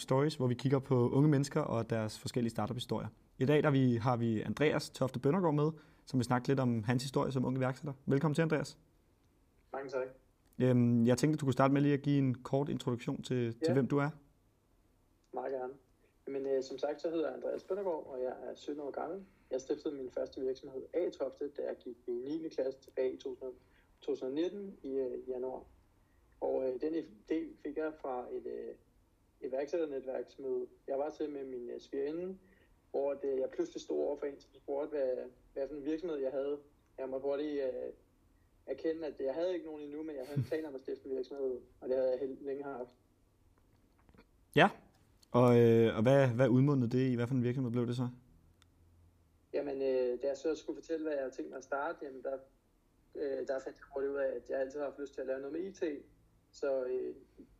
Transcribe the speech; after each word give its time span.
Stories, 0.00 0.34
hvor 0.34 0.46
vi 0.46 0.54
kigger 0.54 0.78
på 0.78 1.10
unge 1.10 1.28
mennesker 1.28 1.60
og 1.60 1.90
deres 1.90 2.18
forskellige 2.18 2.50
startup-historier. 2.50 3.08
I 3.38 3.44
dag 3.44 3.62
der 3.62 3.70
vi, 3.70 3.96
har 3.96 4.16
vi 4.16 4.40
Andreas 4.40 4.90
Tofte 4.90 5.18
Bøndergaard 5.18 5.54
med, 5.54 5.70
som 6.06 6.18
vil 6.18 6.24
snakke 6.24 6.48
lidt 6.48 6.60
om 6.60 6.84
hans 6.84 7.02
historie 7.02 7.32
som 7.32 7.44
ung 7.44 7.56
iværksætter. 7.56 7.92
Velkommen 8.06 8.34
til, 8.34 8.42
Andreas. 8.42 8.78
Mange 9.72 9.90
tak. 9.90 10.06
Øhm, 10.58 11.06
jeg 11.06 11.18
tænkte, 11.18 11.36
at 11.36 11.40
du 11.40 11.46
kunne 11.46 11.52
starte 11.52 11.74
med 11.74 11.82
lige 11.82 11.94
at 11.94 12.02
give 12.02 12.18
en 12.18 12.34
kort 12.34 12.68
introduktion 12.68 13.22
til, 13.22 13.44
ja. 13.44 13.66
til 13.66 13.72
hvem 13.72 13.88
du 13.88 13.98
er. 13.98 14.10
Meget 15.32 15.52
gerne. 15.52 15.72
Men 16.26 16.46
øh, 16.46 16.62
som 16.62 16.78
sagt, 16.78 17.00
så 17.00 17.10
hedder 17.10 17.26
jeg 17.26 17.34
Andreas 17.36 17.64
Bøndergaard, 17.64 18.06
og 18.06 18.22
jeg 18.22 18.32
er 18.50 18.54
17 18.54 18.82
år 18.82 18.90
gammel. 18.90 19.24
Jeg 19.50 19.60
stiftede 19.60 19.94
min 19.94 20.10
første 20.10 20.40
virksomhed 20.40 20.82
A-Tofte, 20.94 21.48
da 21.48 21.62
jeg 21.62 21.76
gik 21.84 21.96
i 22.06 22.10
9. 22.10 22.48
klasse 22.48 22.80
tilbage 22.80 23.12
i 23.12 23.16
2019 23.16 24.76
i 24.82 24.88
øh, 24.88 25.28
januar. 25.28 25.62
Og 26.40 26.64
øh, 26.64 26.80
den 26.80 26.94
idé 26.94 27.62
fik 27.62 27.76
jeg 27.76 27.92
fra 28.00 28.26
et, 28.32 28.46
øh, 28.46 28.74
iværksætternetværksmøde, 29.40 30.66
jeg 30.86 30.98
var 30.98 31.10
til 31.10 31.30
med 31.30 31.44
min 31.44 31.70
uh, 31.74 31.80
svigerinde, 31.80 32.38
hvor 32.90 33.14
det, 33.14 33.40
jeg 33.40 33.50
pludselig 33.50 33.82
stod 33.82 33.98
over 33.98 34.16
for 34.16 34.26
en, 34.26 34.40
som 34.40 34.50
spurgte, 34.54 34.90
hvad, 34.90 35.08
hvad 35.52 35.68
for 35.68 35.74
en 35.74 35.84
virksomhed 35.84 36.18
jeg 36.18 36.30
havde. 36.30 36.58
Jeg 36.98 37.08
måtte 37.08 37.24
hurtigt 37.24 37.64
uh, 37.64 37.92
erkende, 38.66 39.06
at 39.06 39.20
jeg 39.20 39.34
havde 39.34 39.54
ikke 39.54 39.66
nogen 39.66 39.82
endnu, 39.82 40.02
men 40.02 40.16
jeg 40.16 40.26
havde 40.26 40.38
en 40.38 40.44
plan 40.44 40.64
om 40.64 40.74
at 40.74 40.80
stifte 40.80 41.08
en 41.08 41.16
virksomhed, 41.16 41.60
og 41.80 41.88
det 41.88 41.96
havde 41.96 42.10
jeg 42.10 42.18
helt 42.18 42.42
længe 42.42 42.64
haft. 42.64 42.90
Ja, 44.56 44.70
og, 45.30 45.60
øh, 45.60 45.96
og 45.96 46.02
hvad, 46.02 46.28
hvad 46.28 46.48
udmundede 46.48 46.90
det 46.90 47.10
i? 47.10 47.14
Hvad 47.14 47.26
for 47.26 47.34
en 47.34 47.42
virksomhed 47.42 47.72
blev 47.72 47.86
det 47.86 47.96
så? 47.96 48.08
Jamen, 49.52 49.82
øh, 49.82 50.22
da 50.22 50.26
jeg 50.26 50.36
så 50.36 50.54
skulle 50.54 50.76
fortælle, 50.76 51.02
hvad 51.02 51.12
jeg 51.12 51.22
havde 51.22 51.34
tænkt 51.34 51.50
mig 51.50 51.58
at 51.58 51.64
starte, 51.64 51.98
jamen 52.02 52.22
der, 52.22 52.38
øh, 53.14 53.46
der 53.48 53.60
fandt 53.64 53.78
jeg 53.78 53.86
hurtigt 53.94 54.12
ud 54.12 54.16
af, 54.16 54.36
at 54.36 54.50
jeg 54.50 54.60
altid 54.60 54.78
har 54.78 54.86
haft 54.86 54.98
lyst 54.98 55.14
til 55.14 55.20
at 55.20 55.26
lave 55.26 55.40
noget 55.40 55.52
med 55.52 55.60
IT. 55.60 55.82
Så 56.52 56.84
øh, 56.84 57.14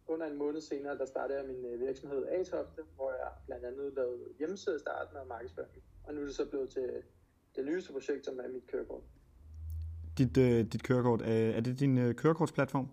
under 0.08 0.26
en 0.26 0.38
måned 0.38 0.60
senere, 0.60 0.98
der 0.98 1.06
startede 1.06 1.38
jeg 1.38 1.46
min 1.48 1.64
øh, 1.64 1.80
virksomhed 1.80 2.26
A-Tofte, 2.28 2.82
hvor 2.96 3.10
jeg 3.10 3.30
blandt 3.46 3.64
andet 3.64 3.94
lavede 3.94 4.18
hjemmeside 4.38 4.78
starten 4.78 5.16
og 5.16 5.26
markedsføring. 5.26 5.82
Og 6.04 6.14
nu 6.14 6.20
er 6.20 6.24
det 6.24 6.34
så 6.34 6.48
blevet 6.50 6.70
til 6.70 7.02
det 7.56 7.64
nyeste 7.64 7.92
projekt, 7.92 8.24
som 8.24 8.40
er 8.40 8.48
mit 8.48 8.66
kørekort. 8.66 9.02
Dit, 10.18 10.36
øh, 10.36 10.64
dit 10.72 10.82
kørekort, 10.82 11.22
er, 11.22 11.50
er 11.56 11.60
det 11.60 11.80
din 11.80 11.98
øh, 11.98 12.14
kørekortsplatform? 12.14 12.88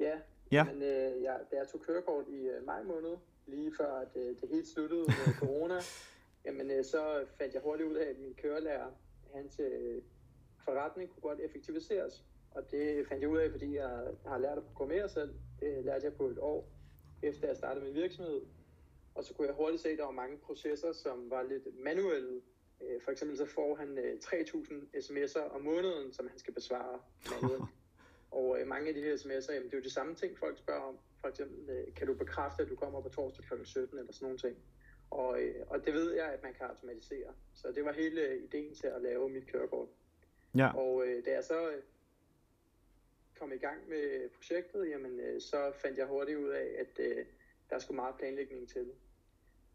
Ja, 0.00 0.18
ja. 0.52 0.64
men 0.64 0.82
øh, 0.82 1.22
jeg, 1.22 1.40
da 1.50 1.56
jeg 1.56 1.68
tog 1.72 1.80
kørekort 1.80 2.24
i 2.28 2.48
øh, 2.48 2.66
maj 2.66 2.82
måned, 2.82 3.16
lige 3.46 3.72
før 3.76 3.92
at, 3.94 4.16
øh, 4.16 4.40
det 4.40 4.48
helt 4.48 4.68
sluttede 4.68 5.00
med 5.06 5.34
corona, 5.42 5.78
jamen 6.44 6.70
øh, 6.70 6.84
så 6.84 7.24
fandt 7.38 7.54
jeg 7.54 7.62
hurtigt 7.62 7.88
ud 7.88 7.94
af, 7.96 8.10
at 8.10 8.18
min 8.18 8.34
kørelærer, 8.34 8.90
hans 9.34 9.60
øh, 9.60 10.02
forretning 10.64 11.10
kunne 11.10 11.22
godt 11.22 11.40
effektiviseres. 11.40 12.24
Og 12.50 12.70
det 12.70 13.06
fandt 13.08 13.22
jeg 13.22 13.30
ud 13.30 13.38
af, 13.38 13.50
fordi 13.50 13.76
jeg 13.76 14.06
har 14.26 14.38
lært 14.38 14.58
at 14.58 14.64
programmere 14.64 15.08
selv. 15.08 15.34
Det 15.60 15.84
lærte 15.84 16.04
jeg 16.04 16.14
på 16.14 16.26
et 16.26 16.38
år, 16.38 16.68
efter 17.22 17.46
jeg 17.46 17.56
startede 17.56 17.84
min 17.84 17.94
virksomhed. 17.94 18.40
Og 19.14 19.24
så 19.24 19.34
kunne 19.34 19.46
jeg 19.46 19.54
hurtigt 19.54 19.82
se, 19.82 19.88
at 19.88 19.98
der 19.98 20.04
var 20.04 20.10
mange 20.10 20.38
processer, 20.38 20.92
som 20.92 21.30
var 21.30 21.42
lidt 21.42 21.84
manuelle. 21.84 22.40
Øh, 22.80 23.02
for 23.02 23.10
eksempel 23.10 23.36
så 23.36 23.46
får 23.46 23.74
han 23.74 23.98
3.000 23.98 24.74
øh, 24.74 24.82
sms'er 25.02 25.54
om 25.54 25.62
måneden, 25.62 26.12
som 26.12 26.28
han 26.28 26.38
skal 26.38 26.54
besvare 26.54 26.98
manuelt. 27.30 27.64
Og 28.30 28.60
øh, 28.60 28.66
mange 28.66 28.88
af 28.88 28.94
de 28.94 29.00
her 29.00 29.16
sms'er, 29.16 29.52
jamen, 29.52 29.66
det 29.66 29.74
er 29.74 29.78
jo 29.78 29.84
de 29.84 29.92
samme 29.92 30.14
ting, 30.14 30.38
folk 30.38 30.58
spørger 30.58 30.80
om. 30.80 30.98
For 31.20 31.28
eksempel, 31.28 31.92
kan 31.96 32.06
du 32.06 32.14
bekræfte, 32.14 32.62
at 32.62 32.68
du 32.68 32.76
kommer 32.76 33.00
på 33.00 33.08
torsdag 33.08 33.44
kl. 33.44 33.64
17 33.64 33.98
eller 33.98 34.12
sådan 34.12 34.26
nogle 34.26 34.38
ting. 34.38 34.56
Og, 35.10 35.38
og 35.66 35.84
det 35.86 35.94
ved 35.94 36.14
jeg, 36.14 36.26
at 36.26 36.42
man 36.42 36.54
kan 36.54 36.66
automatisere. 36.66 37.32
Så 37.54 37.72
det 37.74 37.84
var 37.84 37.92
hele 37.92 38.38
ideen 38.38 38.74
til 38.74 38.86
at 38.86 39.02
lave 39.02 39.28
mit 39.28 39.46
kørekort. 39.46 39.88
Ja. 40.56 40.76
Og 40.76 41.06
øh, 41.06 41.24
da 41.24 41.30
jeg 41.30 41.44
så 41.44 41.70
kom 43.40 43.52
i 43.52 43.56
gang 43.56 43.88
med 43.88 44.28
projektet, 44.28 44.90
jamen, 44.90 45.20
øh, 45.20 45.40
så 45.40 45.72
fandt 45.82 45.98
jeg 45.98 46.06
hurtigt 46.06 46.38
ud 46.38 46.48
af, 46.48 46.68
at 46.78 46.98
øh, 46.98 47.26
der 47.70 47.78
skulle 47.78 47.96
meget 47.96 48.14
planlægning 48.18 48.68
til. 48.68 48.92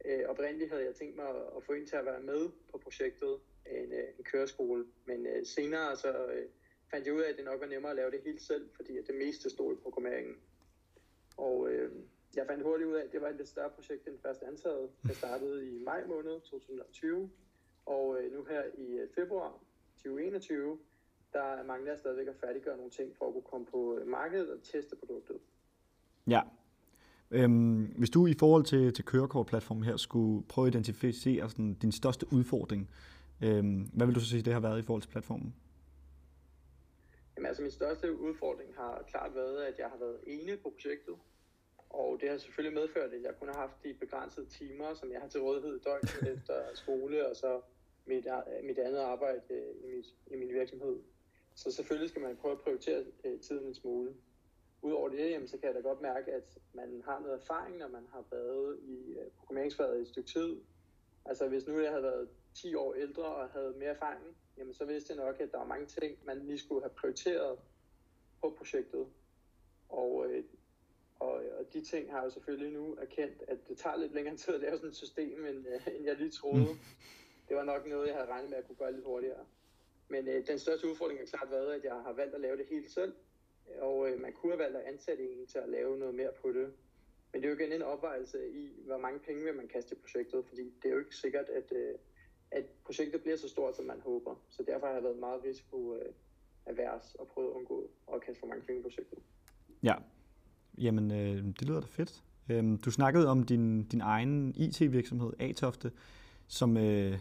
Øh, 0.05 0.23
oprindeligt 0.27 0.71
havde 0.71 0.85
jeg 0.85 0.95
tænkt 0.95 1.15
mig 1.15 1.29
at 1.57 1.63
få 1.63 1.73
en 1.73 1.85
til 1.85 1.95
at 1.95 2.05
være 2.05 2.21
med 2.21 2.49
på 2.71 2.77
projektet, 2.77 3.39
en, 3.65 3.93
øh, 3.93 4.07
en 4.17 4.23
køreskole, 4.23 4.85
men 5.05 5.27
øh, 5.27 5.45
senere 5.45 5.97
så 5.97 6.27
øh, 6.33 6.49
fandt 6.91 7.05
jeg 7.05 7.13
ud 7.13 7.21
af, 7.21 7.29
at 7.29 7.37
det 7.37 7.45
nok 7.45 7.61
var 7.61 7.67
nemmere 7.67 7.91
at 7.91 7.95
lave 7.95 8.11
det 8.11 8.21
helt 8.25 8.41
selv, 8.41 8.69
fordi 8.75 8.97
at 8.97 9.07
det 9.07 9.15
meste 9.15 9.49
stod 9.49 9.73
i 9.73 9.81
programmeringen. 9.83 10.35
Og 11.37 11.71
øh, 11.71 11.91
jeg 12.35 12.45
fandt 12.47 12.63
hurtigt 12.63 12.89
ud 12.89 12.95
af, 12.95 13.03
at 13.03 13.11
det 13.11 13.21
var 13.21 13.29
et 13.29 13.35
lidt 13.35 13.49
større 13.49 13.69
projekt 13.69 14.07
end 14.07 14.19
først 14.19 14.43
antaget. 14.43 14.89
Jeg 15.07 15.15
startede 15.15 15.67
i 15.67 15.79
maj 15.79 16.05
måned 16.05 16.41
2020, 16.41 17.31
og 17.85 18.21
øh, 18.21 18.33
nu 18.33 18.43
her 18.43 18.63
i 18.77 18.91
øh, 18.91 19.09
februar 19.15 19.59
2021, 19.97 20.79
der 21.37 21.63
mangler 21.63 21.91
jeg 21.91 21.99
stadigvæk 21.99 22.27
at 22.27 22.35
færdiggøre 22.35 22.77
nogle 22.77 22.91
ting 22.91 23.15
for 23.17 23.27
at 23.27 23.33
kunne 23.33 23.49
komme 23.51 23.65
på 23.65 23.97
øh, 23.97 24.07
markedet 24.07 24.49
og 24.49 24.59
teste 24.63 24.95
produktet. 24.95 25.37
Ja. 26.27 26.41
Øhm, 27.31 27.83
hvis 27.97 28.09
du 28.09 28.27
i 28.27 28.33
forhold 28.39 28.63
til, 28.63 28.93
til 28.93 29.05
kørekortplatformen 29.05 29.83
her 29.83 29.97
skulle 29.97 30.45
prøve 30.47 30.67
at 30.67 30.73
identificere 30.75 31.49
sådan, 31.49 31.73
din 31.73 31.91
største 31.91 32.25
udfordring, 32.33 32.89
øhm, 33.43 33.89
hvad 33.93 34.05
vil 34.05 34.15
du 34.15 34.19
så 34.19 34.29
sige, 34.29 34.41
det 34.41 34.53
har 34.53 34.59
været 34.59 34.79
i 34.79 34.81
forhold 34.81 35.01
til 35.01 35.09
platformen? 35.09 35.55
Jamen 37.35 37.47
altså 37.47 37.61
min 37.61 37.71
største 37.71 38.19
udfordring 38.19 38.69
har 38.75 39.03
klart 39.07 39.35
været, 39.35 39.63
at 39.63 39.79
jeg 39.79 39.87
har 39.87 39.97
været 39.97 40.19
ene 40.27 40.57
på 40.57 40.69
projektet. 40.69 41.15
Og 41.89 42.17
det 42.21 42.29
har 42.29 42.37
selvfølgelig 42.37 42.79
medført, 42.81 43.13
at 43.13 43.23
jeg 43.23 43.33
kun 43.39 43.47
har 43.47 43.59
haft 43.59 43.83
de 43.83 43.93
begrænsede 43.93 44.45
timer, 44.45 44.93
som 44.93 45.11
jeg 45.11 45.21
har 45.21 45.27
til 45.27 45.41
rådighed 45.41 45.79
døgnet 45.79 46.27
efter 46.35 46.53
skole, 46.73 47.29
og 47.29 47.35
så 47.35 47.61
mit, 48.05 48.27
mit 48.63 48.77
andet 48.79 48.99
arbejde 48.99 49.41
øh, 49.49 49.75
i, 49.83 49.95
mit, 49.95 50.05
i 50.31 50.35
min 50.35 50.49
virksomhed. 50.49 50.99
Så 51.55 51.71
selvfølgelig 51.71 52.09
skal 52.09 52.21
man 52.21 52.37
prøve 52.37 52.51
at 52.51 52.61
prioritere 52.61 53.05
øh, 53.23 53.39
tiden 53.39 53.67
en 53.67 53.73
smule. 53.73 54.13
Udover 54.81 55.09
det, 55.09 55.29
jamen, 55.31 55.47
så 55.47 55.57
kan 55.57 55.67
jeg 55.67 55.75
da 55.75 55.79
godt 55.79 56.01
mærke, 56.01 56.31
at 56.31 56.57
man 56.73 57.01
har 57.05 57.19
noget 57.19 57.41
erfaring, 57.41 57.77
når 57.77 57.87
man 57.87 58.07
har 58.11 58.23
været 58.31 58.79
i 58.83 59.13
øh, 59.13 59.31
programmeringsfaget 59.37 59.97
i 59.99 60.01
et 60.01 60.07
stykke 60.07 60.29
tid. 60.29 60.61
Altså 61.25 61.47
hvis 61.47 61.67
nu 61.67 61.79
jeg 61.79 61.89
havde 61.89 62.03
været 62.03 62.29
10 62.53 62.75
år 62.75 62.93
ældre 62.93 63.23
og 63.23 63.49
havde 63.49 63.73
mere 63.77 63.89
erfaring, 63.89 64.37
jamen 64.57 64.73
så 64.73 64.85
vidste 64.85 65.13
jeg 65.13 65.25
nok, 65.25 65.39
at 65.39 65.51
der 65.51 65.57
var 65.57 65.65
mange 65.65 65.85
ting, 65.85 66.17
man 66.25 66.39
lige 66.39 66.59
skulle 66.59 66.81
have 66.81 66.93
prioriteret 66.93 67.59
på 68.41 68.55
projektet. 68.57 69.07
Og, 69.89 70.25
øh, 70.29 70.43
og, 71.19 71.31
og 71.31 71.73
de 71.73 71.83
ting 71.83 72.11
har 72.11 72.17
jeg 72.17 72.25
jo 72.25 72.29
selvfølgelig 72.29 72.73
nu 72.73 72.95
erkendt, 72.95 73.43
at 73.47 73.67
det 73.67 73.77
tager 73.77 73.97
lidt 73.97 74.13
længere 74.13 74.37
tid 74.41 74.53
at 74.53 74.61
lave 74.61 74.77
sådan 74.77 74.89
et 74.89 74.95
system, 74.95 75.45
end, 75.45 75.67
øh, 75.67 75.95
end 75.95 76.05
jeg 76.05 76.17
lige 76.17 76.31
troede. 76.31 76.73
Mm. 76.73 76.79
Det 77.47 77.57
var 77.57 77.63
nok 77.63 77.87
noget, 77.87 78.07
jeg 78.07 78.15
havde 78.15 78.29
regnet 78.29 78.49
med 78.49 78.57
at 78.57 78.67
kunne 78.67 78.75
gøre 78.75 78.91
lidt 78.91 79.05
hurtigere. 79.05 79.45
Men 80.09 80.27
øh, 80.27 80.47
den 80.47 80.59
største 80.59 80.89
udfordring 80.89 81.19
har 81.19 81.25
klart 81.25 81.51
været, 81.51 81.73
at 81.73 81.83
jeg 81.83 81.93
har 81.93 82.13
valgt 82.13 82.35
at 82.35 82.41
lave 82.41 82.57
det 82.57 82.65
helt 82.69 82.91
selv. 82.91 83.13
Og 83.81 84.09
øh, 84.09 84.21
man 84.21 84.33
kunne 84.33 84.51
have 84.51 84.59
valgt 84.59 84.77
at 84.77 84.83
ansætte 84.93 85.23
en 85.23 85.47
til 85.47 85.57
at 85.57 85.69
lave 85.69 85.97
noget 85.97 86.15
mere 86.15 86.31
på 86.41 86.51
det. 86.51 86.73
Men 87.31 87.41
det 87.41 87.47
er 87.47 87.53
jo 87.53 87.59
igen 87.59 87.73
en 87.73 87.81
opvejelse 87.81 88.37
i, 88.51 88.83
hvor 88.85 88.97
mange 88.97 89.19
penge 89.19 89.43
vil 89.43 89.55
man 89.55 89.67
kaste 89.67 89.95
i 89.95 89.99
projektet, 89.99 90.45
fordi 90.47 90.63
det 90.83 90.89
er 90.89 90.93
jo 90.93 90.99
ikke 90.99 91.15
sikkert, 91.15 91.45
at, 91.49 91.71
øh, 91.75 91.95
at 92.51 92.65
projektet 92.85 93.21
bliver 93.21 93.37
så 93.37 93.49
stort, 93.49 93.75
som 93.75 93.85
man 93.85 94.01
håber. 94.01 94.35
Så 94.49 94.63
derfor 94.67 94.87
har 94.87 94.93
jeg 94.93 95.03
været 95.03 95.19
meget 95.19 95.43
risiko 95.43 95.95
øh, 95.95 96.13
avers 96.65 97.15
og 97.19 97.27
prøvet 97.27 97.49
at 97.49 97.53
undgå 97.53 97.89
at 98.13 98.21
kaste 98.21 98.39
for 98.39 98.47
mange 98.47 98.63
penge 98.65 98.79
i 98.79 98.83
projektet. 98.83 99.19
Ja, 99.83 99.95
jamen 100.77 101.11
øh, 101.11 101.45
det 101.59 101.67
lyder 101.67 101.81
da 101.81 101.87
fedt. 101.87 102.23
Øhm, 102.49 102.77
du 102.77 102.91
snakkede 102.91 103.27
om 103.27 103.43
din, 103.43 103.83
din 103.83 104.01
egen 104.01 104.53
IT-virksomhed, 104.55 105.33
Atofte, 105.39 105.91
som, 106.47 106.77
øh, 106.77 107.19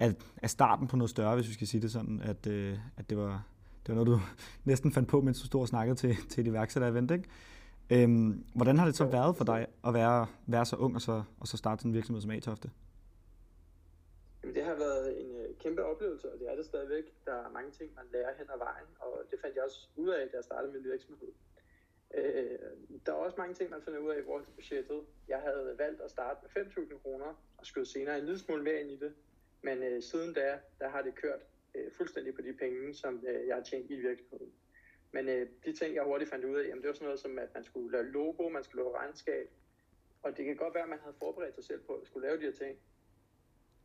er, 0.00 0.12
er 0.42 0.46
starten 0.46 0.86
på 0.88 0.96
noget 0.96 1.10
større, 1.10 1.34
hvis 1.34 1.48
vi 1.48 1.52
skal 1.52 1.66
sige 1.66 1.82
det 1.82 1.92
sådan, 1.92 2.20
at, 2.22 2.46
øh, 2.46 2.78
at 2.96 3.10
det, 3.10 3.18
var, 3.18 3.46
det 3.86 3.88
var 3.88 3.94
noget, 3.94 4.06
du 4.06 4.20
næsten 4.70 4.92
fandt 4.92 5.08
på, 5.08 5.20
mens 5.20 5.40
du 5.40 5.46
stod 5.46 5.60
og 5.60 5.68
snakkede 5.68 5.96
til, 5.96 6.16
til 6.28 6.40
et 6.40 6.46
iværksætter-event, 6.46 7.10
ikke? 7.10 7.28
Øhm, 7.90 8.44
hvordan 8.54 8.78
har 8.78 8.86
det 8.86 8.96
så 8.96 9.04
været 9.04 9.36
for 9.36 9.44
dig 9.44 9.66
at 9.86 9.94
være, 9.94 10.26
være 10.46 10.66
så 10.66 10.76
ung 10.76 10.94
og 10.94 11.00
så, 11.00 11.22
og 11.40 11.46
så 11.46 11.56
starte 11.56 11.86
en 11.86 11.94
virksomhed 11.94 12.22
som 12.22 12.30
A-Tofte? 12.30 12.70
Det 14.42 14.64
har 14.64 14.74
været 14.74 15.20
en 15.20 15.30
øh, 15.36 15.56
kæmpe 15.62 15.84
oplevelse, 15.84 16.32
og 16.32 16.38
det 16.40 16.50
er 16.50 16.56
det 16.56 16.64
stadigvæk. 16.64 17.04
Der 17.24 17.32
er 17.32 17.50
mange 17.50 17.70
ting, 17.70 17.94
man 17.94 18.04
lærer 18.12 18.32
hen 18.38 18.46
ad 18.54 18.58
vejen, 18.58 18.88
og 19.00 19.12
det 19.30 19.38
fandt 19.42 19.56
jeg 19.56 19.64
også 19.64 19.88
ud 19.96 20.08
af, 20.08 20.28
da 20.28 20.36
jeg 20.36 20.44
startede 20.44 20.72
min 20.72 20.84
virksomhed. 20.84 21.32
Øh, 22.14 22.58
der 23.06 23.12
er 23.12 23.16
også 23.16 23.36
mange 23.38 23.54
ting, 23.54 23.70
man 23.70 23.82
finder 23.82 23.98
ud 23.98 24.10
af 24.10 24.18
i 24.20 24.24
forhold 24.24 24.44
til 24.44 24.52
budgettet. 24.52 25.00
Jeg 25.28 25.40
havde 25.46 25.74
valgt 25.78 26.00
at 26.00 26.10
starte 26.10 26.38
med 26.42 26.50
5.000 26.64 27.02
kroner, 27.02 27.30
og 27.58 27.66
skød 27.66 27.84
senere 27.84 28.18
en 28.18 28.24
lille 28.24 28.38
smule 28.38 28.62
mere 28.62 28.80
ind 28.80 28.90
i 28.90 28.96
det. 28.96 29.12
Men 29.62 29.82
øh, 29.82 30.02
siden 30.02 30.34
da, 30.34 30.58
der 30.78 30.88
har 30.88 31.02
det 31.02 31.14
kørt 31.14 31.40
øh, 31.74 31.92
fuldstændig 31.92 32.34
på 32.34 32.42
de 32.42 32.52
penge, 32.52 32.94
som 32.94 33.24
øh, 33.28 33.46
jeg 33.46 33.56
har 33.56 33.62
tjent 33.62 33.90
i 33.90 33.96
virksomheden. 33.96 34.52
Men 35.12 35.28
øh, 35.28 35.48
de 35.64 35.72
ting, 35.72 35.94
jeg 35.94 36.04
hurtigt 36.04 36.30
fandt 36.30 36.44
ud 36.44 36.56
af, 36.56 36.68
jamen, 36.68 36.82
det 36.82 36.88
var 36.88 36.94
sådan 36.94 37.04
noget 37.04 37.20
som, 37.20 37.38
at 37.38 37.54
man 37.54 37.64
skulle 37.64 37.92
lave 37.92 38.04
logo, 38.04 38.48
man 38.48 38.64
skulle 38.64 38.84
lave 38.84 38.96
regnskab. 38.96 39.50
Og 40.22 40.36
det 40.36 40.44
kan 40.44 40.56
godt 40.56 40.74
være, 40.74 40.82
at 40.82 40.88
man 40.88 40.98
havde 40.98 41.16
forberedt 41.18 41.54
sig 41.54 41.64
selv 41.64 41.80
på 41.80 41.94
at 41.94 42.06
skulle 42.06 42.26
lave 42.28 42.40
de 42.40 42.44
her 42.44 42.52
ting. 42.52 42.78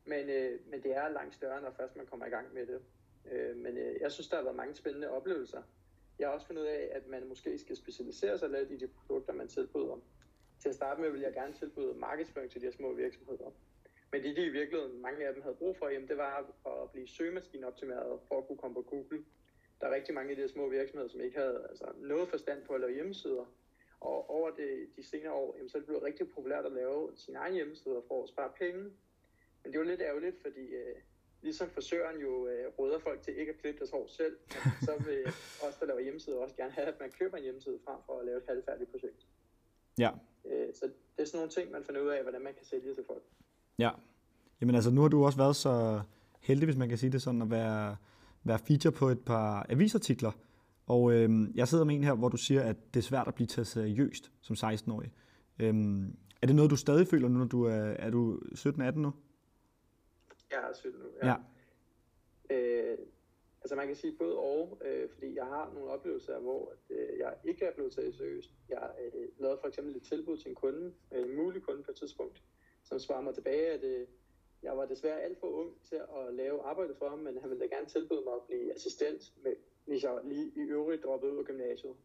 Men, 0.05 0.29
øh, 0.29 0.59
men 0.67 0.83
det 0.83 0.95
er 0.95 1.09
langt 1.09 1.35
større, 1.35 1.61
når 1.61 1.71
først 1.71 1.95
man 1.95 2.05
kommer 2.05 2.25
i 2.25 2.29
gang 2.29 2.53
med 2.53 2.65
det. 2.67 2.81
Øh, 3.31 3.57
men 3.57 3.77
øh, 3.77 4.01
jeg 4.01 4.11
synes, 4.11 4.29
der 4.29 4.35
har 4.35 4.43
været 4.43 4.55
mange 4.55 4.75
spændende 4.75 5.09
oplevelser. 5.09 5.61
Jeg 6.19 6.27
har 6.27 6.33
også 6.33 6.47
fundet 6.47 6.61
ud 6.61 6.67
af, 6.67 6.89
at 6.91 7.07
man 7.07 7.27
måske 7.27 7.59
skal 7.59 7.75
specialisere 7.75 8.37
sig 8.37 8.49
lidt 8.49 8.71
i 8.71 8.77
de 8.77 8.87
produkter, 8.87 9.33
man 9.33 9.47
tilbyder. 9.47 10.01
Til 10.59 10.69
at 10.69 10.75
starte 10.75 11.01
med 11.01 11.09
vil 11.09 11.21
jeg 11.21 11.33
gerne 11.33 11.53
tilbyde 11.53 11.93
markedsføring 11.93 12.51
til 12.51 12.61
de 12.61 12.65
her 12.65 12.71
små 12.71 12.93
virksomheder. 12.93 13.51
Men 14.13 14.24
det, 14.24 14.36
de 14.36 14.45
i 14.45 14.50
virkeligheden, 14.50 15.01
mange 15.01 15.27
af 15.27 15.33
dem 15.33 15.44
havde 15.44 15.56
brug 15.56 15.77
for, 15.77 15.89
jamen, 15.89 16.07
det 16.07 16.18
var 16.18 16.54
at 16.65 16.92
blive 16.92 17.07
søgemaskineoptimeret 17.07 18.19
for 18.27 18.38
at 18.38 18.48
kunne 18.48 18.57
komme 18.57 18.75
på 18.75 18.81
Google. 18.81 19.25
Der 19.81 19.88
er 19.88 19.95
rigtig 19.95 20.13
mange 20.15 20.31
af 20.31 20.38
de 20.38 20.50
små 20.50 20.69
virksomheder, 20.69 21.10
som 21.10 21.21
ikke 21.21 21.38
havde 21.38 21.65
altså, 21.69 21.86
noget 21.98 22.30
forstand 22.30 22.65
på 22.65 22.74
at 22.74 22.81
lave 22.81 22.94
hjemmesider. 22.94 23.45
Og 24.00 24.30
over 24.30 24.50
det, 24.50 24.89
de 24.95 25.04
senere 25.04 25.33
år, 25.33 25.56
jamen, 25.56 25.69
så 25.69 25.77
er 25.77 25.80
det 25.80 25.88
blevet 25.88 26.04
rigtig 26.04 26.30
populært 26.30 26.65
at 26.65 26.71
lave 26.71 27.12
sin 27.15 27.36
egen 27.36 27.54
hjemmeside 27.54 28.01
for 28.07 28.24
at 28.24 28.30
spare 28.30 28.51
penge. 28.60 28.83
Men 29.63 29.74
det 29.74 29.75
jo 29.75 29.83
lidt 29.83 30.01
ærgerligt, 30.01 30.42
fordi 30.42 30.65
øh, 30.75 30.95
ligesom 31.42 31.69
frisøren 31.69 32.19
jo 32.21 32.48
øh, 32.48 32.65
råder 32.80 33.00
folk 33.00 33.21
til 33.21 33.39
ikke 33.39 33.51
at 33.51 33.57
klippe 33.57 33.80
deres 33.80 33.92
hår 33.92 34.07
selv, 34.07 34.38
så 34.81 35.04
vil 35.06 35.24
os, 35.68 35.75
der 35.80 35.86
laver 35.86 36.00
hjemmesider, 36.00 36.38
også 36.38 36.56
gerne 36.56 36.71
have, 36.71 36.88
at 36.88 37.00
man 37.00 37.12
køber 37.12 37.38
en 37.38 37.44
hjemmeside 37.44 37.80
frem 37.86 38.00
for 38.06 38.19
at 38.19 38.25
lave 38.25 38.38
et 38.38 38.45
halvfærdigt 38.48 38.92
projekt. 38.92 39.27
Ja. 40.00 40.12
Øh, 40.45 40.74
så 40.74 40.86
det 40.86 41.21
er 41.21 41.25
sådan 41.25 41.38
nogle 41.38 41.51
ting, 41.51 41.71
man 41.71 41.83
finder 41.83 42.01
ud 42.01 42.10
af, 42.10 42.21
hvordan 42.21 42.42
man 42.42 42.54
kan 42.54 42.65
sælge 42.65 42.95
til 42.95 43.04
folk. 43.07 43.24
Ja. 43.79 43.89
Jamen 44.61 44.75
altså, 44.75 44.91
nu 44.91 45.01
har 45.01 45.07
du 45.07 45.25
også 45.25 45.37
været 45.37 45.55
så 45.55 46.01
heldig, 46.39 46.65
hvis 46.65 46.77
man 46.77 46.89
kan 46.89 46.97
sige 46.97 47.11
det 47.11 47.21
sådan, 47.21 47.41
at 47.41 47.51
være, 47.51 47.95
være 48.43 48.59
feature 48.59 48.91
på 48.91 49.09
et 49.09 49.19
par 49.25 49.65
avisartikler. 49.69 50.31
Og 50.85 51.13
øhm, 51.13 51.51
jeg 51.55 51.67
sidder 51.67 51.83
med 51.83 51.95
en 51.95 52.03
her, 52.03 52.13
hvor 52.13 52.29
du 52.29 52.37
siger, 52.37 52.61
at 52.61 52.75
det 52.93 52.99
er 52.99 53.03
svært 53.03 53.27
at 53.27 53.35
blive 53.35 53.47
taget 53.47 53.67
seriøst 53.67 54.31
som 54.41 54.55
16-årig. 54.69 55.11
Øhm, 55.59 56.15
er 56.41 56.47
det 56.47 56.55
noget, 56.55 56.71
du 56.71 56.75
stadig 56.75 57.07
føler 57.07 57.27
nu, 57.27 57.37
når 57.39 57.45
du 57.45 57.63
er, 57.63 57.95
er 58.05 58.09
du 58.09 58.39
17-18 58.55 58.91
nu? 58.91 59.13
Jeg 60.51 60.59
er 60.69 60.73
17 60.73 60.99
nu, 60.99 61.05
ja. 61.23 61.27
ja. 61.27 61.35
Øh, 62.55 62.97
altså 63.61 63.75
man 63.75 63.87
kan 63.87 63.95
sige 63.95 64.15
både 64.19 64.37
og, 64.37 64.77
øh, 64.85 65.09
fordi 65.13 65.35
jeg 65.35 65.45
har 65.45 65.71
nogle 65.73 65.89
oplevelser, 65.89 66.39
hvor 66.39 66.71
at, 66.71 66.95
øh, 66.97 67.19
jeg 67.19 67.33
ikke 67.43 67.65
er 67.65 67.73
blevet 67.73 67.91
taget 67.93 68.15
seriøst. 68.15 68.51
Jeg 68.69 68.91
øh, 69.05 69.27
lavede 69.37 69.57
for 69.61 69.67
eksempel 69.67 69.95
et 69.95 70.03
tilbud 70.03 70.37
til 70.37 70.49
en 70.49 70.55
kunde, 70.55 70.93
en 71.11 71.35
mulig 71.35 71.61
kunde 71.61 71.83
på 71.83 71.91
et 71.91 71.97
tidspunkt, 71.97 72.22
svarer 73.03 73.21
mig 73.21 73.33
tilbage, 73.33 73.67
at 73.67 73.83
øh, 73.83 74.07
jeg 74.63 74.77
var 74.77 74.85
desværre 74.85 75.21
alt 75.21 75.39
for 75.39 75.47
ung 75.47 75.81
til 75.83 75.95
at 75.95 76.33
lave 76.33 76.61
arbejde 76.61 76.95
for 76.95 77.09
ham, 77.09 77.19
men 77.19 77.38
han 77.38 77.50
ville 77.50 77.63
da 77.63 77.75
gerne 77.75 77.88
tilbyde 77.88 78.21
mig 78.25 78.33
at 78.33 78.44
blive 78.47 78.75
assistent, 78.75 79.33
med, 79.44 79.55
hvis 79.85 80.03
jeg 80.03 80.19
lige 80.23 80.51
i 80.55 80.59
øvrigt 80.59 81.03
droppede 81.03 81.33
ud 81.33 81.38
af 81.38 81.45
gymnasiet. 81.45 81.95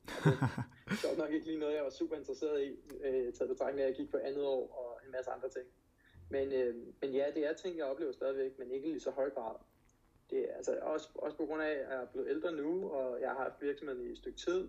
det 1.00 1.06
var 1.10 1.16
nok 1.16 1.32
ikke 1.32 1.46
lige 1.46 1.58
noget, 1.58 1.74
jeg 1.74 1.84
var 1.84 1.90
super 1.90 2.16
interesseret 2.16 2.62
i, 2.64 2.76
øh, 3.04 3.32
taget 3.32 3.48
betragtning 3.48 3.80
af, 3.80 3.84
at 3.84 3.90
jeg 3.90 3.96
gik 3.96 4.10
på 4.10 4.16
andet 4.16 4.44
år 4.44 4.62
og 4.78 5.06
en 5.06 5.12
masse 5.12 5.30
andre 5.30 5.48
ting. 5.48 5.66
Men, 6.30 6.52
øh, 6.52 6.74
men 7.00 7.12
ja, 7.12 7.26
det 7.34 7.46
er 7.46 7.52
ting, 7.52 7.76
jeg 7.76 7.86
oplever 7.86 8.12
stadigvæk, 8.12 8.58
men 8.58 8.70
ikke 8.70 8.88
lige 8.88 9.00
så 9.00 9.10
høj 9.10 9.30
grad. 9.30 9.54
Det 10.30 10.50
er 10.50 10.54
altså 10.56 10.78
også, 10.82 11.08
også 11.14 11.36
på 11.36 11.46
grund 11.46 11.62
af, 11.62 11.70
at 11.70 11.78
jeg 11.78 12.02
er 12.02 12.06
blevet 12.06 12.28
ældre 12.28 12.52
nu, 12.52 12.90
og 12.90 13.20
jeg 13.20 13.28
har 13.28 13.36
haft 13.36 13.62
virksomheden 13.62 14.06
i 14.06 14.10
et 14.10 14.18
stykke 14.18 14.38
tid. 14.38 14.68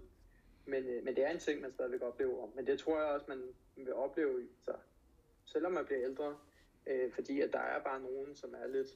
Men, 0.66 0.84
øh, 0.84 1.04
men 1.04 1.16
det 1.16 1.24
er 1.24 1.30
en 1.30 1.40
ting, 1.40 1.62
man 1.62 1.72
stadigvæk 1.72 2.02
oplever. 2.02 2.48
Men 2.56 2.68
det 2.68 2.80
tror 2.80 3.00
jeg 3.00 3.08
også, 3.08 3.26
man 3.30 3.42
vil 3.76 3.94
opleve, 3.94 4.48
så, 4.66 4.72
selvom 5.54 5.72
man 5.72 5.86
bliver 5.86 6.02
ældre. 6.10 6.30
Øh, 6.88 7.12
fordi 7.18 7.42
at 7.42 7.50
der 7.54 7.60
er 7.60 7.84
bare 7.84 8.00
nogen, 8.02 8.36
som 8.36 8.50
er 8.62 8.68
lidt 8.68 8.92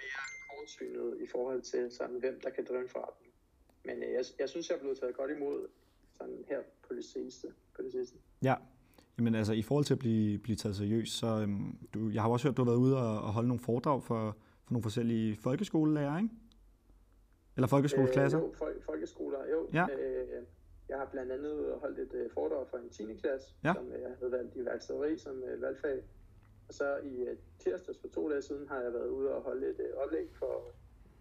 mere 0.00 0.24
kortsynet 0.50 1.20
i 1.20 1.26
forhold 1.26 1.62
til, 1.62 1.90
sådan, 1.90 2.18
hvem 2.18 2.40
der 2.44 2.50
kan 2.50 2.64
drive 2.68 2.82
en 2.82 2.88
forretning. 2.88 3.32
Men 3.84 3.96
øh, 4.02 4.10
jeg, 4.12 4.24
jeg 4.38 4.48
synes, 4.48 4.68
jeg 4.68 4.76
er 4.76 4.80
blevet 4.80 4.98
taget 4.98 5.16
godt 5.16 5.30
imod 5.30 5.68
sådan 6.18 6.44
her 6.48 6.60
på 6.88 6.94
det 6.94 7.04
sidste. 7.04 7.48
På 7.76 7.82
det 7.82 7.92
sidste. 7.92 8.16
Ja, 8.42 8.54
Jamen 9.18 9.34
altså, 9.34 9.52
i 9.52 9.62
forhold 9.62 9.84
til 9.84 9.94
at 9.94 9.98
blive, 9.98 10.38
blive 10.38 10.56
taget 10.56 10.76
seriøst, 10.76 11.12
så 11.18 11.26
øhm, 11.26 11.78
du, 11.94 12.10
jeg 12.10 12.22
har 12.22 12.28
også 12.30 12.48
hørt, 12.48 12.56
du 12.56 12.64
har 12.64 12.70
været 12.70 12.78
ude 12.78 12.96
og, 12.96 13.22
og 13.22 13.32
holde 13.32 13.48
nogle 13.48 13.60
foredrag 13.60 14.02
for, 14.02 14.36
for 14.64 14.72
nogle 14.72 14.82
forskellige 14.82 15.36
folkeskolelærer, 15.36 16.16
ikke? 16.16 16.28
Eller 17.56 17.68
folkeskoleklasser? 17.68 18.38
Øh, 18.38 18.44
jo, 18.44 18.52
fol- 18.52 18.84
folkeskoler, 18.84 19.38
jo. 19.52 19.68
Ja. 19.72 19.86
Øh, 19.98 20.42
jeg 20.98 21.06
har 21.06 21.10
blandt 21.10 21.32
andet 21.32 21.78
holdt 21.80 21.98
et 21.98 22.14
øh, 22.14 22.30
foredrag 22.30 22.68
for 22.68 22.78
en 22.78 22.90
10. 22.90 23.14
klasse, 23.14 23.54
ja. 23.64 23.72
som 23.74 23.92
jeg 23.92 24.16
havde 24.18 24.32
valgt 24.32 24.56
i 24.56 24.64
værkstederi 24.64 25.18
som 25.18 25.42
øh, 25.42 25.62
valgfag. 25.62 26.02
Og 26.68 26.74
så 26.74 26.96
i 26.96 27.14
øh, 27.20 27.36
tirsdags 27.58 27.98
for 27.98 28.08
to 28.08 28.30
dage 28.30 28.42
siden 28.42 28.68
har 28.68 28.80
jeg 28.80 28.92
været 28.92 29.08
ude 29.08 29.34
og 29.34 29.42
holde 29.42 29.66
et 29.70 29.80
øh, 29.80 29.96
oplæg 29.96 30.28
for 30.34 30.72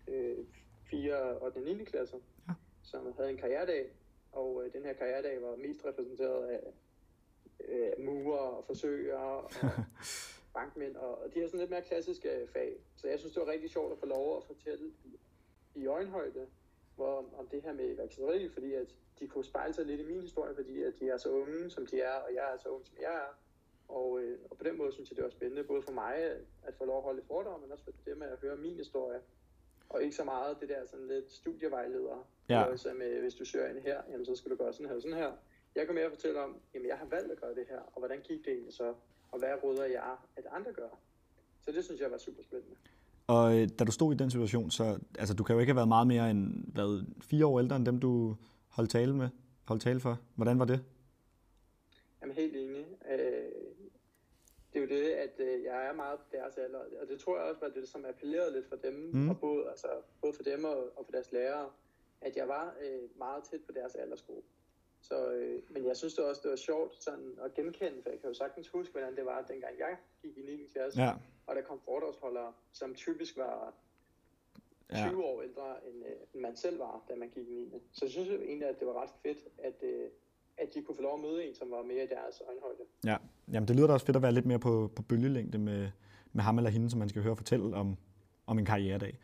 øh, 0.07 0.37
4. 0.83 1.15
og 1.15 1.53
den 1.55 1.63
9. 1.63 1.83
klasse, 1.83 2.17
ja. 2.47 2.53
som 2.83 3.13
havde 3.17 3.29
en 3.29 3.37
karrieredag. 3.37 3.85
Og 4.31 4.63
øh, 4.65 4.73
den 4.73 4.83
her 4.83 4.93
karrieredag 4.93 5.41
var 5.41 5.55
mest 5.55 5.85
repræsenteret 5.85 6.47
af 6.47 6.73
øh, 7.67 8.05
murer 8.05 8.37
og 8.57 8.65
forsøger 8.65 9.17
og 9.17 9.51
bankmænd, 10.55 10.95
og, 10.95 11.21
og 11.21 11.33
de 11.33 11.39
har 11.39 11.47
sådan 11.47 11.59
lidt 11.59 11.69
mere 11.69 11.81
klassiske 11.81 12.47
fag. 12.53 12.73
Så 12.95 13.07
jeg 13.07 13.19
synes, 13.19 13.33
det 13.33 13.41
var 13.45 13.51
rigtig 13.51 13.69
sjovt 13.69 13.91
at 13.91 13.99
få 13.99 14.05
lov 14.05 14.37
at 14.37 14.43
fortælle 14.43 14.91
i, 15.05 15.19
i 15.75 15.87
øjenhøjde 15.87 16.47
hvor, 16.97 17.25
om 17.37 17.47
det 17.47 17.61
her 17.61 17.73
med 17.73 17.93
iværksætteri, 17.93 18.49
fordi 18.49 18.73
at 18.73 18.87
de 19.19 19.27
kunne 19.27 19.45
spejle 19.45 19.73
sig 19.73 19.85
lidt 19.85 20.01
i 20.01 20.03
min 20.03 20.21
historie, 20.21 20.55
fordi 20.55 20.83
at 20.83 20.93
de 20.99 21.09
er 21.09 21.17
så 21.17 21.29
unge, 21.29 21.69
som 21.69 21.85
de 21.85 22.01
er, 22.01 22.15
og 22.25 22.29
jeg 22.33 22.53
er 22.53 22.57
så 22.57 22.69
ung, 22.69 22.85
som 22.85 22.95
jeg 23.01 23.15
er. 23.15 23.33
Og, 23.87 24.19
øh, 24.21 24.39
og 24.49 24.57
på 24.57 24.63
den 24.63 24.77
måde 24.77 24.91
synes 24.91 25.09
jeg, 25.09 25.15
det 25.15 25.23
var 25.23 25.29
spændende, 25.29 25.63
både 25.63 25.81
for 25.81 25.91
mig 25.91 26.15
at 26.63 26.73
få 26.77 26.85
lov 26.85 26.97
at 26.97 27.03
holde 27.03 27.21
foredrag, 27.27 27.61
men 27.61 27.71
også 27.71 27.83
for 27.83 27.91
dem 28.05 28.21
at 28.21 28.39
høre 28.41 28.57
min 28.57 28.75
historie. 28.75 29.19
Og 29.89 30.03
ikke 30.03 30.15
så 30.15 30.23
meget 30.23 30.57
det 30.61 30.69
der 30.69 30.85
sådan 30.85 31.07
lidt 31.07 31.31
studievejleder, 31.31 32.27
ja. 32.49 32.65
med, 32.93 33.21
hvis 33.21 33.35
du 33.35 33.45
søger 33.45 33.67
ind 33.67 33.77
her, 33.77 34.01
jamen, 34.11 34.25
så 34.25 34.35
skal 34.35 34.51
du 34.51 34.55
gøre 34.55 34.73
sådan 34.73 34.87
her 34.87 34.95
og 34.95 35.01
sådan 35.01 35.17
her. 35.17 35.31
Jeg 35.75 35.85
kan 35.85 35.95
mere 35.95 36.09
fortælle 36.09 36.41
om, 36.41 36.61
jamen 36.73 36.87
jeg 36.87 36.97
har 36.97 37.05
valgt 37.05 37.31
at 37.31 37.41
gøre 37.41 37.55
det 37.55 37.65
her, 37.69 37.79
og 37.79 37.99
hvordan 37.99 38.21
gik 38.21 38.45
det 38.45 38.53
egentlig 38.53 38.73
så, 38.73 38.93
og 39.31 39.39
hvad 39.39 39.63
råder 39.63 39.85
jeg, 39.85 40.17
at 40.35 40.45
andre 40.51 40.73
gør. 40.73 40.89
Så 41.61 41.71
det 41.71 41.85
synes 41.85 42.01
jeg 42.01 42.11
var 42.11 42.17
super 42.17 42.43
spændende. 42.43 42.75
Og 43.27 43.57
øh, 43.57 43.69
da 43.79 43.83
du 43.83 43.91
stod 43.91 44.13
i 44.13 44.17
den 44.17 44.31
situation, 44.31 44.71
så 44.71 44.99
altså, 45.19 45.33
du 45.33 45.43
kan 45.43 45.53
jo 45.53 45.59
ikke 45.59 45.71
have 45.71 45.75
været 45.75 45.87
meget 45.87 46.07
mere 46.07 46.31
end 46.31 46.73
hvad, 46.73 47.05
fire 47.21 47.45
år 47.45 47.59
ældre 47.59 47.75
end 47.75 47.85
dem, 47.85 47.99
du 47.99 48.35
holdt 48.67 48.91
tale 48.91 49.15
med, 49.15 49.29
holdt 49.67 49.81
tale 49.81 49.99
for. 49.99 50.19
Hvordan 50.35 50.59
var 50.59 50.65
det? 50.65 50.83
Jamen 52.21 52.35
helt 52.35 52.55
enig. 52.55 52.85
Øh, 53.11 53.17
det 54.73 54.79
er 54.79 54.81
jo 54.81 54.87
det, 54.87 55.09
at 55.09 55.35
øh, 55.39 55.63
jeg 55.63 55.85
er 55.89 55.93
meget 55.93 56.19
på 56.19 56.25
deres 56.31 56.57
alder, 56.57 56.79
og 57.01 57.07
det 57.09 57.19
tror 57.19 57.37
jeg 57.37 57.45
også 57.49 57.61
var 57.61 57.69
det, 57.69 57.89
som 57.89 58.05
appellerede 58.05 58.53
lidt 58.53 58.69
for 58.69 58.75
dem, 58.75 59.09
mm. 59.13 59.29
og 59.29 59.39
både, 59.39 59.69
altså, 59.69 59.87
både 60.21 60.33
for 60.33 60.43
dem 60.43 60.63
og, 60.63 60.77
og 60.97 61.05
for 61.05 61.11
deres 61.11 61.31
lærere, 61.31 61.69
at 62.21 62.37
jeg 62.37 62.47
var 62.47 62.75
øh, 62.81 63.17
meget 63.17 63.43
tæt 63.43 63.61
på 63.65 63.71
deres 63.71 63.95
aldersgruppe. 63.95 64.49
Så, 65.09 65.17
øh, 65.31 65.61
men 65.73 65.85
jeg 65.85 65.97
synes 65.97 66.13
det 66.13 66.23
også, 66.25 66.41
det 66.43 66.51
var 66.51 66.61
sjovt 66.69 67.03
sådan 67.03 67.29
at 67.45 67.53
genkende, 67.53 68.01
for 68.03 68.09
jeg 68.09 68.19
kan 68.19 68.29
jo 68.29 68.33
sagtens 68.33 68.67
huske, 68.67 68.91
hvordan 68.91 69.15
det 69.15 69.25
var, 69.25 69.45
dengang 69.51 69.73
jeg 69.79 69.97
gik 70.21 70.37
i 70.37 70.41
9. 70.41 70.67
klasse, 70.73 71.01
ja. 71.01 71.13
og 71.47 71.55
der 71.55 71.61
kom 71.61 71.79
foredragsholdere, 71.85 72.53
som 72.73 72.95
typisk 72.95 73.37
var 73.37 73.73
20 74.93 74.99
ja. 74.99 75.15
år 75.15 75.41
ældre, 75.41 75.87
end, 75.87 75.97
øh, 76.05 76.33
end 76.33 76.41
man 76.41 76.55
selv 76.55 76.79
var, 76.79 77.03
da 77.09 77.15
man 77.15 77.29
gik 77.29 77.47
i 77.47 77.51
9. 77.51 77.73
Så 77.91 78.05
jeg 78.05 78.11
synes 78.11 78.29
egentlig, 78.29 78.67
at 78.67 78.79
det 78.79 78.87
var 78.87 79.01
ret 79.01 79.13
fedt, 79.23 79.37
at, 79.57 79.77
øh, 79.83 80.09
at 80.57 80.73
de 80.73 80.81
kunne 80.81 80.95
få 80.95 81.01
lov 81.01 81.13
at 81.13 81.21
møde 81.21 81.45
en, 81.47 81.55
som 81.55 81.71
var 81.71 81.83
mere 81.83 82.03
i 82.03 82.07
deres 82.07 82.41
øjenhøjde. 82.47 82.83
Ja, 83.05 83.17
Jamen, 83.53 83.67
det 83.67 83.75
lyder 83.75 83.87
da 83.87 83.93
også 83.93 84.05
fedt 84.05 84.15
at 84.15 84.21
være 84.21 84.31
lidt 84.31 84.45
mere 84.45 84.59
på, 84.59 84.91
på 84.95 85.01
bølgelængde 85.01 85.57
med, 85.57 85.89
med 86.33 86.43
ham 86.43 86.57
eller 86.57 86.69
hende, 86.69 86.89
som 86.89 86.99
man 86.99 87.09
skal 87.09 87.21
høre 87.21 87.35
fortælle 87.35 87.75
om, 87.75 87.97
om 88.47 88.59
en 88.59 88.65
karrieredag. 88.65 89.19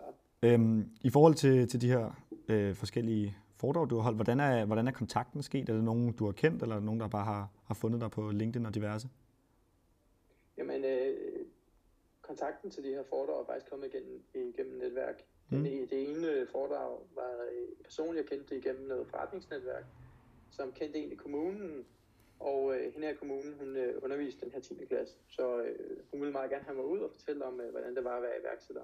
Ja. 0.00 0.48
Øhm, 0.48 0.90
I 1.00 1.10
forhold 1.10 1.34
til, 1.34 1.68
til 1.68 1.80
de 1.80 1.88
her 1.88 2.22
øh, 2.48 2.74
forskellige 2.74 3.36
foredrag, 3.60 3.90
du 3.90 3.94
har 3.96 4.02
holdt. 4.02 4.16
Hvordan 4.16 4.40
er, 4.40 4.64
hvordan 4.64 4.88
er 4.88 4.92
kontakten 4.92 5.42
sket? 5.42 5.68
Er 5.68 5.74
det 5.74 5.84
nogen, 5.84 6.12
du 6.12 6.24
har 6.24 6.32
kendt, 6.32 6.62
eller 6.62 6.74
er 6.74 6.78
det 6.78 6.86
nogen, 6.86 7.00
der 7.00 7.08
bare 7.08 7.24
har, 7.24 7.48
har 7.64 7.74
fundet 7.74 8.00
dig 8.00 8.10
på 8.10 8.30
LinkedIn 8.30 8.66
og 8.66 8.74
diverse? 8.74 9.08
Jamen, 10.58 10.84
øh, 10.84 11.46
kontakten 12.22 12.70
til 12.70 12.84
de 12.84 12.88
her 12.88 13.02
foredrag 13.08 13.40
er 13.40 13.46
faktisk 13.46 13.70
kommet 13.70 13.86
igennem, 13.94 14.22
igennem 14.34 14.78
netværk. 14.78 15.22
Mm. 15.50 15.64
Det, 15.64 15.90
det 15.90 16.10
ene 16.10 16.46
foredrag 16.52 16.98
var 17.14 17.30
en 17.52 17.84
person, 17.84 18.16
jeg 18.16 18.26
kendte 18.26 18.56
igennem 18.56 18.88
noget 18.88 19.06
forretningsnetværk, 19.06 19.84
som 20.50 20.72
kendte 20.72 20.98
en 20.98 21.12
i 21.12 21.14
kommunen, 21.14 21.84
og 22.40 22.74
øh, 22.74 22.92
hende 22.92 23.06
her 23.06 23.14
i 23.14 23.16
kommunen, 23.16 23.54
hun 23.58 23.76
øh, 23.76 23.94
underviste 24.02 24.44
den 24.44 24.52
her 24.52 24.60
10. 24.60 24.74
klasse, 24.88 25.14
så 25.28 25.62
øh, 25.62 25.96
hun 26.10 26.20
ville 26.20 26.32
meget 26.32 26.50
gerne 26.50 26.64
have 26.64 26.76
mig 26.76 26.86
ud 26.86 26.98
og 26.98 27.10
fortælle 27.10 27.44
om, 27.44 27.60
øh, 27.60 27.70
hvordan 27.70 27.96
det 27.96 28.04
var 28.04 28.16
at 28.16 28.22
være 28.22 28.40
iværksætter. 28.40 28.82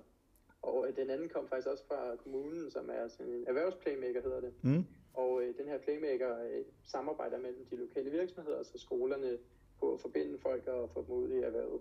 Og 0.62 0.86
øh, 0.88 0.96
den 0.96 1.10
anden 1.10 1.28
kom 1.28 1.48
faktisk 1.48 1.68
også 1.68 1.84
fra 1.86 2.16
kommunen, 2.16 2.70
som 2.70 2.90
er 2.90 3.08
sådan 3.08 3.32
en 3.32 3.44
erhvervsplaymaker, 3.46 4.22
hedder 4.22 4.40
det. 4.40 4.52
Mm. 4.62 4.84
Og 5.14 5.42
øh, 5.42 5.58
den 5.58 5.68
her 5.68 5.78
playmaker 5.78 6.44
øh, 6.44 6.64
samarbejder 6.84 7.38
mellem 7.38 7.66
de 7.70 7.76
lokale 7.76 8.10
virksomheder, 8.10 8.58
altså 8.58 8.78
skolerne, 8.78 9.38
på 9.80 9.94
at 9.94 10.00
forbinde 10.00 10.38
folk 10.38 10.66
og 10.66 10.90
få 10.90 11.04
dem 11.06 11.14
ud 11.14 11.30
i 11.30 11.38
erhvervet. 11.38 11.80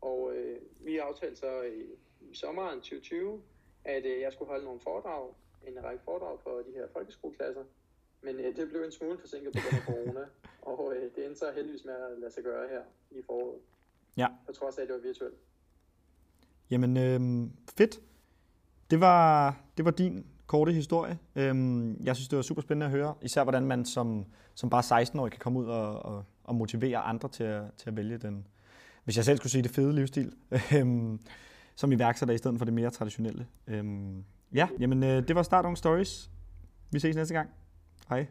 Og 0.00 0.36
øh, 0.36 0.60
vi 0.80 0.98
aftalte 0.98 1.36
så 1.36 1.62
i, 1.62 1.82
i 2.20 2.34
sommeren 2.34 2.78
2020, 2.78 3.42
at 3.84 4.04
øh, 4.06 4.20
jeg 4.20 4.32
skulle 4.32 4.48
holde 4.48 4.64
nogle 4.64 4.80
foredrag, 4.80 5.34
en 5.66 5.84
række 5.84 6.04
foredrag 6.04 6.40
for 6.40 6.50
de 6.50 6.72
her 6.74 6.86
folkeskoleklasser. 6.92 7.64
Men 8.22 8.36
øh, 8.36 8.56
det 8.56 8.68
blev 8.68 8.82
en 8.82 8.92
smule 8.92 9.18
forsinket 9.18 9.52
på 9.52 9.58
grund 9.62 9.82
af 9.82 9.86
corona, 9.86 10.26
og 10.70 10.96
øh, 10.96 11.10
det 11.16 11.26
endte 11.26 11.38
så 11.38 11.52
heldigvis 11.54 11.84
med 11.84 11.94
at 11.94 12.18
lade 12.18 12.32
sig 12.32 12.44
gøre 12.44 12.68
her 12.68 12.82
i 13.10 13.22
foråret. 13.22 13.60
Ja. 14.16 14.28
På 14.46 14.52
trods 14.52 14.78
af, 14.78 14.82
at 14.82 14.88
det 14.88 14.94
var 14.94 15.00
virtuelt. 15.00 15.38
Jamen, 16.70 16.96
øh, 16.96 17.50
fedt. 17.76 18.00
Det 18.90 19.00
var, 19.00 19.56
det 19.76 19.84
var 19.84 19.90
din 19.90 20.26
korte 20.46 20.72
historie. 20.72 21.18
Øhm, 21.36 22.04
jeg 22.04 22.16
synes, 22.16 22.28
det 22.28 22.36
var 22.36 22.42
super 22.42 22.62
spændende 22.62 22.86
at 22.86 22.92
høre, 22.92 23.14
især 23.22 23.42
hvordan 23.42 23.64
man 23.64 23.84
som, 23.84 24.24
som 24.54 24.70
bare 24.70 25.02
16-årig 25.02 25.32
kan 25.32 25.38
komme 25.38 25.58
ud 25.58 25.66
og, 25.66 26.04
og, 26.04 26.24
og 26.44 26.54
motivere 26.54 26.98
andre 26.98 27.28
til 27.28 27.44
at, 27.44 27.62
til 27.76 27.90
at 27.90 27.96
vælge 27.96 28.18
den, 28.18 28.46
hvis 29.04 29.16
jeg 29.16 29.24
selv 29.24 29.36
skulle 29.36 29.50
sige 29.50 29.62
det, 29.62 29.70
fede 29.70 29.94
livsstil, 29.94 30.32
øhm, 30.76 31.20
som 31.76 31.92
iværksætter 31.92 32.34
i 32.34 32.38
stedet 32.38 32.58
for 32.58 32.64
det 32.64 32.74
mere 32.74 32.90
traditionelle. 32.90 33.46
Øhm, 33.66 34.24
ja, 34.54 34.68
jamen 34.78 35.02
øh, 35.02 35.28
det 35.28 35.36
var 35.36 35.42
Start 35.42 35.66
On 35.66 35.76
Stories. 35.76 36.30
Vi 36.90 36.98
ses 36.98 37.16
næste 37.16 37.34
gang. 37.34 37.48
Hej. 38.08 38.26